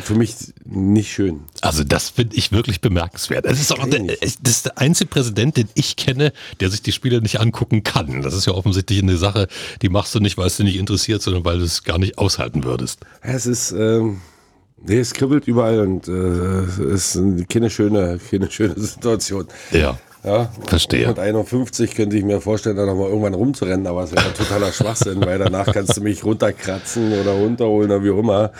[0.02, 1.40] für mich nicht schön.
[1.60, 3.44] Also das finde ich wirklich bemerkenswert.
[3.44, 6.92] Das ist, auch der, das ist der einzige Präsident, den ich kenne, der sich die
[6.92, 8.22] Spiele nicht angucken kann.
[8.22, 9.48] Das ist ja offensichtlich eine Sache,
[9.82, 12.18] die machst du nicht, weil es dich nicht interessiert, sondern weil du es gar nicht
[12.18, 13.00] aushalten würdest.
[13.20, 14.20] Es ist, ähm,
[14.82, 19.46] nee, es kribbelt überall und äh, es ist keine schöne, keine schöne Situation.
[19.70, 19.98] Ja.
[20.24, 21.08] Ja, Verstehe.
[21.08, 25.24] Mit 51 könnte ich mir vorstellen, da nochmal irgendwann rumzurennen, aber es wäre totaler Schwachsinn,
[25.24, 28.52] weil danach kannst du mich runterkratzen oder runterholen oder wie auch immer.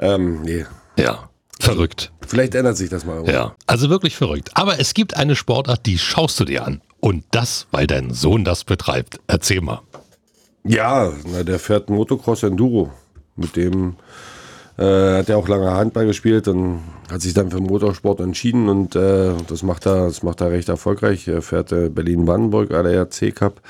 [0.00, 0.64] Ähm, nee.
[0.96, 1.28] Ja.
[1.60, 2.12] Verrückt.
[2.26, 3.14] Vielleicht ändert sich das mal.
[3.14, 3.34] irgendwann.
[3.34, 3.54] Ja.
[3.66, 4.50] Also wirklich verrückt.
[4.54, 6.80] Aber es gibt eine Sportart, die schaust du dir an.
[6.98, 9.20] Und das, weil dein Sohn das betreibt.
[9.28, 9.82] Erzähl mal.
[10.64, 12.92] Ja, na, der fährt Motocross Enduro.
[13.36, 13.96] Mit dem
[14.76, 18.96] äh, hat er auch lange Handball gespielt und hat sich dann für Motorsport entschieden und
[18.96, 21.28] äh, das macht er, das macht er recht erfolgreich.
[21.28, 23.60] Er fährt äh, Berlin-Brandenburg ADAC Cup.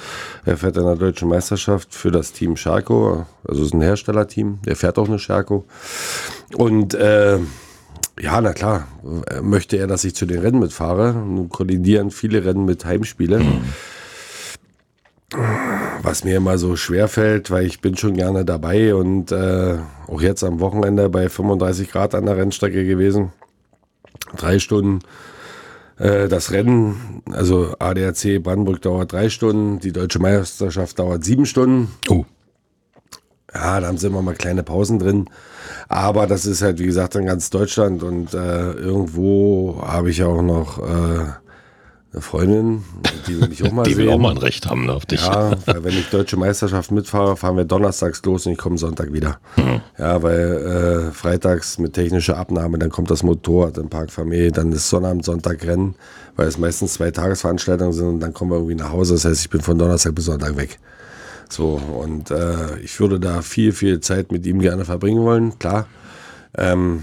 [0.44, 4.60] Er fährt in der deutschen Meisterschaft für das Team Scharko, also es ist ein Herstellerteam.
[4.64, 5.64] Der fährt auch eine Scharko.
[6.56, 7.38] Und äh,
[8.20, 8.86] ja, na klar,
[9.42, 11.12] möchte er, dass ich zu den Rennen mitfahre.
[11.12, 13.40] Nun kollidieren viele Rennen mit Heimspiele.
[16.02, 20.20] Was mir immer so schwer fällt, weil ich bin schon gerne dabei und äh, auch
[20.20, 23.32] jetzt am Wochenende bei 35 Grad an der Rennstrecke gewesen.
[24.36, 25.00] Drei Stunden.
[25.98, 31.88] Äh, das Rennen, also ADAC Brandenburg dauert drei Stunden, die deutsche Meisterschaft dauert sieben Stunden.
[32.08, 32.24] Oh.
[33.52, 35.30] Ja, da haben sie immer mal kleine Pausen drin.
[35.88, 40.42] Aber das ist halt, wie gesagt, in ganz Deutschland und äh, irgendwo habe ich auch
[40.42, 41.26] noch äh,
[42.14, 42.84] eine Freundin,
[43.26, 44.06] die will ich auch mal Die sehen.
[44.06, 45.20] will auch mal ein Recht haben ne, auf dich.
[45.20, 49.12] Ja, weil wenn ich deutsche Meisterschaft mitfahre, fahren wir donnerstags los und ich komme Sonntag
[49.12, 49.38] wieder.
[49.98, 54.72] Ja, weil äh, freitags mit technischer Abnahme, dann kommt das Motorrad im Park Familie, dann
[54.72, 55.96] ist Sonnabend, Sonntag Rennen,
[56.36, 59.14] weil es meistens zwei Tagesveranstaltungen sind und dann kommen wir irgendwie nach Hause.
[59.14, 60.78] Das heißt, ich bin von Donnerstag bis Sonntag weg.
[61.48, 65.86] So, und äh, ich würde da viel, viel Zeit mit ihm gerne verbringen wollen, klar.
[66.56, 67.02] Ähm,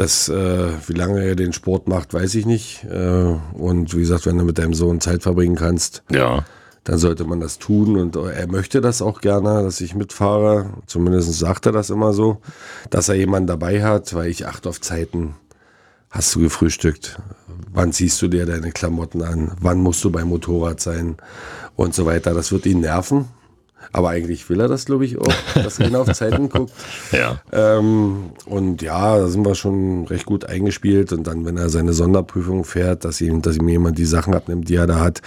[0.00, 2.84] das, äh, wie lange er den Sport macht, weiß ich nicht.
[2.84, 6.44] Äh, und wie gesagt, wenn du mit deinem Sohn Zeit verbringen kannst, Ja.
[6.84, 7.96] dann sollte man das tun.
[7.98, 10.70] Und er möchte das auch gerne, dass ich mitfahre.
[10.86, 12.38] Zumindest sagt er das immer so,
[12.90, 15.34] dass er jemanden dabei hat, weil ich achte auf Zeiten.
[16.10, 17.18] Hast du gefrühstückt?
[17.72, 19.52] Wann ziehst du dir deine Klamotten an?
[19.60, 21.16] Wann musst du beim Motorrad sein?
[21.76, 22.32] Und so weiter.
[22.32, 23.26] Das wird ihn nerven.
[23.92, 26.72] Aber eigentlich will er das, glaube ich, auch, dass er ihn auf Zeiten guckt.
[27.12, 27.40] Ja.
[27.52, 31.12] Ähm, und ja, da sind wir schon recht gut eingespielt.
[31.12, 34.68] Und dann, wenn er seine Sonderprüfung fährt, dass ihm, dass ihm jemand die Sachen abnimmt,
[34.68, 35.22] die er da hat,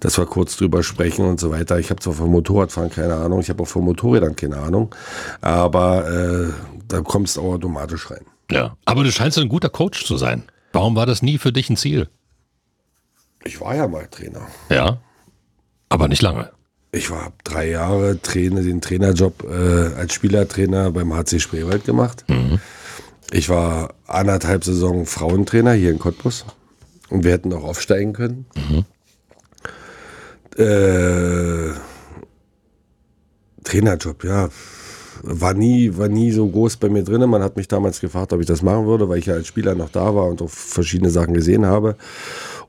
[0.00, 1.78] dass wir kurz drüber sprechen und so weiter.
[1.78, 4.94] Ich habe zwar vom Motorradfahren keine Ahnung, ich habe auch vom Motorrädern keine Ahnung,
[5.40, 6.52] aber äh,
[6.88, 8.24] da kommst du automatisch rein.
[8.50, 8.76] Ja.
[8.84, 10.44] Aber du scheinst ein guter Coach zu sein.
[10.72, 12.08] Warum war das nie für dich ein Ziel?
[13.44, 14.46] Ich war ja mal Trainer.
[14.70, 14.98] Ja.
[15.88, 16.50] Aber nicht lange.
[16.96, 22.24] Ich war drei Jahre Trainer, den Trainerjob äh, als Spielertrainer beim HC Spreewald gemacht.
[23.32, 26.46] Ich war anderthalb Saison Frauentrainer hier in Cottbus
[27.10, 28.46] und wir hätten auch aufsteigen können.
[28.56, 28.84] Mhm.
[30.58, 31.74] Äh,
[33.64, 34.48] Trainerjob, ja,
[35.22, 37.28] war nie, war nie so groß bei mir drin.
[37.28, 39.74] Man hat mich damals gefragt, ob ich das machen würde, weil ich ja als Spieler
[39.74, 41.96] noch da war und auch verschiedene Sachen gesehen habe.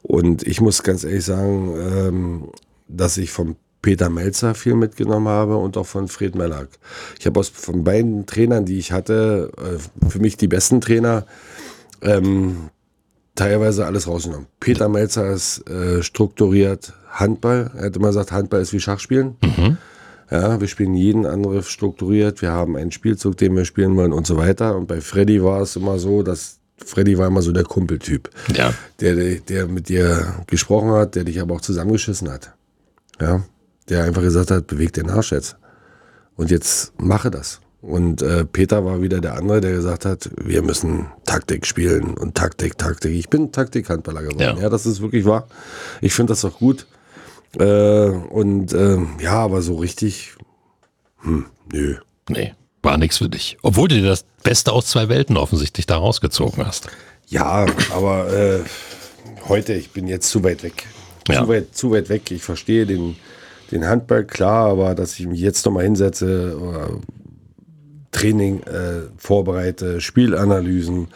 [0.01, 2.51] Und ich muss ganz ehrlich sagen, ähm,
[2.89, 3.55] dass ich vom
[3.87, 6.67] Peter Melzer viel mitgenommen habe und auch von Fred Mellack.
[7.17, 11.25] Ich habe aus von beiden Trainern, die ich hatte, äh, für mich die besten Trainer,
[12.01, 12.69] ähm,
[13.35, 14.47] teilweise alles rausgenommen.
[14.59, 17.71] Peter Melzer ist äh, strukturiert Handball.
[17.77, 19.37] Er hat immer gesagt, Handball ist wie Schachspielen.
[19.41, 19.77] Mhm.
[20.29, 22.41] Ja, wir spielen jeden Angriff strukturiert.
[22.41, 24.75] Wir haben einen Spielzug, den wir spielen wollen und so weiter.
[24.75, 28.29] Und bei Freddy war es immer so, dass Freddy war immer so der Kumpeltyp.
[28.53, 28.73] Ja.
[28.99, 32.53] Der, der mit dir gesprochen hat, der dich aber auch zusammengeschissen hat.
[33.21, 33.45] Ja.
[33.89, 35.55] Der einfach gesagt hat, beweg den Arsch jetzt.
[36.35, 37.61] Und jetzt mache das.
[37.81, 42.35] Und äh, Peter war wieder der andere, der gesagt hat, wir müssen Taktik spielen und
[42.35, 43.13] Taktik, Taktik.
[43.13, 44.39] Ich bin Taktik-Handballer geworden.
[44.39, 44.57] Ja.
[44.57, 45.47] ja, das ist wirklich wahr.
[46.01, 46.87] Ich finde das auch gut.
[47.57, 47.63] Äh,
[48.09, 50.35] und äh, ja, aber so richtig,
[51.21, 51.95] hm, nö.
[52.29, 53.57] Nee, war nichts für dich.
[53.61, 56.87] Obwohl du dir das Beste aus zwei Welten offensichtlich da rausgezogen hast.
[57.27, 58.59] Ja, aber äh,
[59.47, 60.87] heute, ich bin jetzt zu weit weg.
[61.27, 61.43] Ja.
[61.43, 62.31] Zu, weit, zu weit weg.
[62.31, 63.15] Ich verstehe den,
[63.71, 66.89] den Handball, klar, aber dass ich mich jetzt nochmal hinsetze oder
[68.11, 71.07] Training äh, vorbereite, Spielanalysen,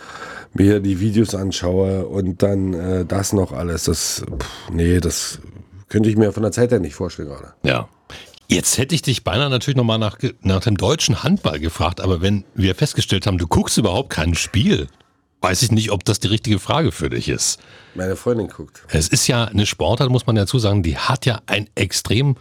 [0.54, 5.40] mir die Videos anschaue und dann äh, das noch alles, das, pff, nee, das
[5.88, 7.54] könnte ich mir von der Zeit her nicht vorstellen gerade.
[7.64, 7.88] Ja.
[8.48, 12.44] Jetzt hätte ich dich beinahe natürlich nochmal nach, nach dem deutschen Handball gefragt, aber wenn
[12.54, 14.88] wir festgestellt haben, du guckst überhaupt kein Spiel,
[15.42, 17.60] weiß ich nicht, ob das die richtige Frage für dich ist.
[17.96, 18.84] Meine Freundin guckt.
[18.90, 22.36] Es ist ja eine Sportart, muss man dazu sagen, die hat ja ein extrem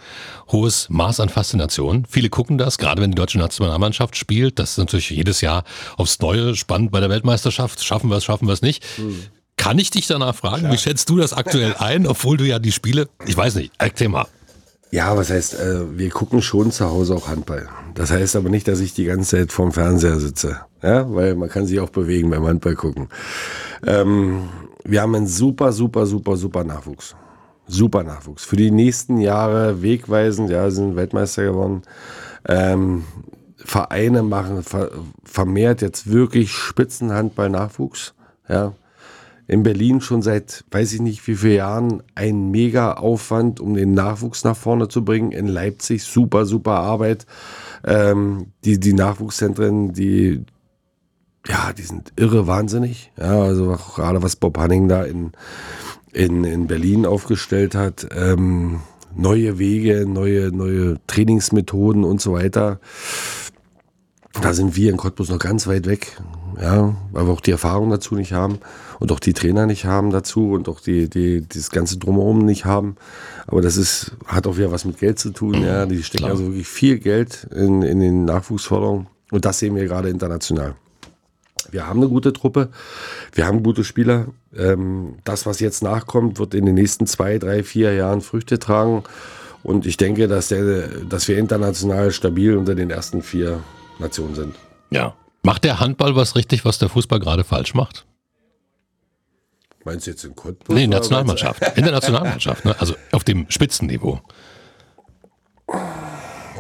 [0.53, 2.07] hohes Maß an Faszination.
[2.09, 4.59] Viele gucken das, gerade wenn die deutsche Nationalmannschaft spielt.
[4.59, 5.65] Das ist natürlich jedes Jahr
[5.97, 7.83] aufs Neue spannend bei der Weltmeisterschaft.
[7.83, 8.85] Schaffen wir es, schaffen wir es nicht.
[8.97, 9.25] Hm.
[9.57, 10.73] Kann ich dich danach fragen, Klar.
[10.73, 14.29] wie schätzt du das aktuell ein, obwohl du ja die Spiele, ich weiß nicht, Thema.
[14.91, 17.69] Ja, was heißt, äh, wir gucken schon zu Hause auch Handball.
[17.95, 20.61] Das heißt aber nicht, dass ich die ganze Zeit vorm Fernseher sitze.
[20.83, 23.09] Ja, weil man kann sich auch bewegen beim Handball gucken.
[23.87, 24.49] Ähm,
[24.85, 27.15] wir haben einen super, super, super, super Nachwuchs.
[27.67, 28.45] Super Nachwuchs.
[28.45, 31.83] Für die nächsten Jahre wegweisend, ja, sind Weltmeister geworden.
[32.49, 33.05] Ähm,
[33.57, 34.65] Vereine machen
[35.25, 38.15] vermehrt jetzt wirklich Spitzenhandball-Nachwuchs.
[38.49, 38.73] Ja,
[39.51, 43.95] in Berlin schon seit, weiß ich nicht wie viele Jahren, ein mega Aufwand, um den
[43.95, 45.33] Nachwuchs nach vorne zu bringen.
[45.33, 47.27] In Leipzig super, super Arbeit.
[47.85, 50.45] Ähm, die, die Nachwuchszentren, die,
[51.47, 53.13] ja, die sind irre wahnsinnig.
[53.19, 55.33] Ja, also gerade was Bob Hanning da in,
[56.13, 58.07] in, in Berlin aufgestellt hat.
[58.15, 58.81] Ähm,
[59.15, 62.81] neue Wege, neue, neue Trainingsmethoden und so weiter.
[64.41, 66.17] Da sind wir in Cottbus noch ganz weit weg,
[66.61, 68.61] ja, weil wir auch die Erfahrung dazu nicht haben
[69.01, 72.65] und auch die Trainer nicht haben dazu und auch die, die, das ganze Drumherum nicht
[72.65, 72.95] haben.
[73.49, 75.85] Aber das ist, hat auch wieder was mit Geld zu tun, ja.
[75.85, 76.31] Die stecken Klar.
[76.31, 80.77] also wirklich viel Geld in, in den Nachwuchsförderungen und das sehen wir gerade international.
[81.71, 82.71] Wir haben eine gute Truppe,
[83.33, 84.27] wir haben gute Spieler.
[84.57, 89.05] Ähm, das, was jetzt nachkommt, wird in den nächsten zwei, drei, vier Jahren Früchte tragen.
[89.63, 93.63] Und ich denke, dass, der, dass wir international stabil unter den ersten vier
[93.99, 94.57] Nationen sind.
[94.91, 95.15] Ja.
[95.43, 98.05] Macht der Handball was richtig, was der Fußball gerade falsch macht?
[99.85, 100.75] Meinst du jetzt in Cottbus?
[100.75, 101.63] Nee, Nationalmannschaft.
[101.77, 102.77] In der Nationalmannschaft, ne?
[102.79, 104.21] also auf dem Spitzenniveau.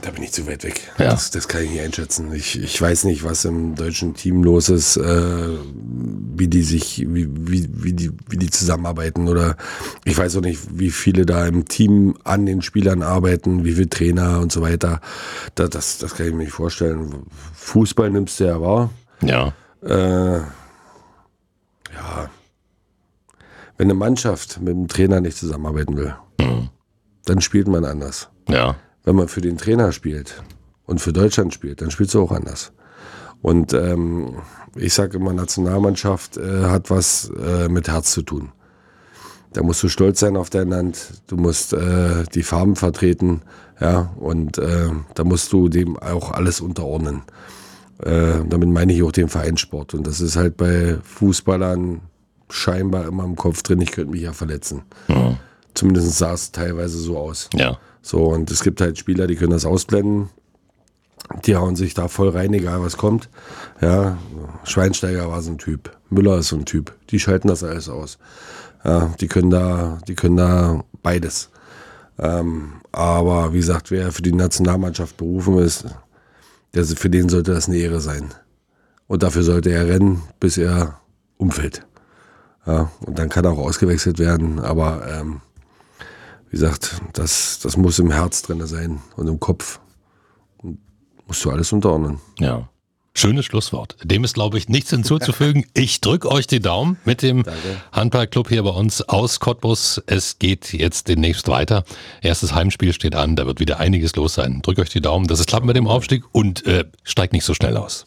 [0.03, 0.93] Da bin ich zu weit weg.
[0.99, 1.11] Ja.
[1.11, 2.33] Das, das kann ich nicht einschätzen.
[2.33, 5.49] Ich, ich weiß nicht, was im deutschen Team los ist, äh,
[6.37, 9.57] wie die sich, wie, wie, wie, die, wie die zusammenarbeiten oder
[10.05, 13.91] ich weiß auch nicht, wie viele da im Team an den Spielern arbeiten, wie viele
[13.91, 15.01] Trainer und so weiter.
[15.55, 17.27] Das, das, das kann ich mir nicht vorstellen.
[17.55, 18.91] Fußball nimmst du ja wahr.
[19.23, 19.53] Ja.
[19.83, 22.31] Äh, ja.
[23.77, 26.71] Wenn eine Mannschaft mit dem Trainer nicht zusammenarbeiten will, mhm.
[27.27, 28.29] dann spielt man anders.
[28.49, 30.43] Ja wenn man für den Trainer spielt
[30.87, 32.73] und für Deutschland spielt, dann spielst du auch anders.
[33.43, 34.37] Und ähm,
[34.77, 38.53] ich sage immer, Nationalmannschaft äh, hat was äh, mit Herz zu tun.
[39.53, 43.43] Da musst du stolz sein auf dein Land, du musst äh, die Farben vertreten,
[43.81, 47.23] ja, und äh, da musst du dem auch alles unterordnen.
[47.99, 49.95] Äh, damit meine ich auch den Vereinssport.
[49.95, 52.01] Und das ist halt bei Fußballern
[52.49, 54.83] scheinbar immer im Kopf drin, ich könnte mich ja verletzen.
[55.09, 55.37] Mhm.
[55.75, 57.49] Zumindest sah es teilweise so aus.
[57.55, 57.79] Ja.
[58.03, 60.31] So, und es gibt halt Spieler, die können das ausblenden.
[61.45, 63.29] Die hauen sich da voll rein, egal was kommt.
[63.81, 64.19] Ja,
[64.65, 65.97] Schweinsteiger war so ein Typ.
[66.09, 66.97] Müller ist so ein Typ.
[67.11, 68.19] Die schalten das alles aus.
[68.85, 71.51] Ja, die können da, die können da beides.
[72.19, 75.87] Ähm, aber wie gesagt, wer für die Nationalmannschaft berufen ist,
[76.75, 78.35] der, für den sollte das eine Ehre sein.
[79.07, 81.01] Und dafür sollte er rennen, bis er
[81.37, 81.87] umfällt.
[82.67, 84.59] Ja, und dann kann er auch ausgewechselt werden.
[84.59, 85.41] Aber ähm,
[86.51, 89.81] wie gesagt, das, das muss im Herz drin sein und im Kopf.
[90.59, 90.79] Und
[91.27, 92.21] musst du alles unterordnen.
[92.39, 92.69] Ja.
[93.15, 93.97] Schönes Schlusswort.
[94.05, 95.65] Dem ist, glaube ich, nichts hinzuzufügen.
[95.75, 97.45] Ich drücke euch die Daumen mit dem
[97.93, 100.01] Handballclub hier bei uns aus Cottbus.
[100.07, 101.85] Es geht jetzt demnächst weiter.
[102.23, 104.61] Erstes Heimspiel steht an, da wird wieder einiges los sein.
[104.63, 107.55] Drückt euch die Daumen, dass es klappt mit dem Aufstieg und äh, steigt nicht so
[107.55, 108.07] schnell aus.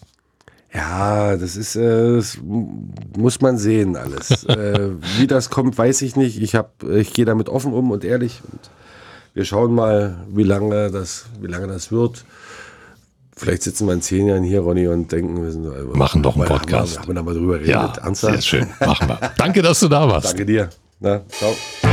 [0.73, 4.43] Ja, das ist, äh, das muss man sehen alles.
[4.45, 6.41] äh, wie das kommt, weiß ich nicht.
[6.41, 8.41] Ich hab, ich gehe damit offen um und ehrlich.
[8.51, 8.59] Und
[9.33, 12.25] wir schauen mal, wie lange das, wie lange das wird.
[13.35, 16.35] Vielleicht sitzen wir in zehn Jahren hier, Ronny, und denken, wir sind äh, machen doch
[16.35, 16.99] einen Podcast.
[16.99, 17.69] Haben wir, haben wir da mal drüber geredet?
[17.69, 18.33] Ja, Ernsthaft?
[18.33, 18.67] sehr schön.
[18.79, 19.31] Machen wir.
[19.37, 20.27] Danke, dass du da warst.
[20.27, 20.69] Danke dir.
[20.99, 21.92] Na, ciao.